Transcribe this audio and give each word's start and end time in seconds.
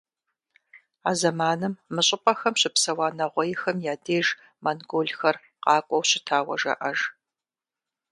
А 1.09 1.11
зэманым 1.19 1.73
мы 1.93 2.01
щӀыпӀэхэм 2.07 2.55
щыпсэуа 2.61 3.07
нэгъуейхэм 3.17 3.77
я 3.91 3.95
деж 4.05 4.27
монголхэр 4.63 5.35
къакӀуэу 5.65 6.07
щытауэ 6.09 6.55
жаӀэж. 6.61 6.99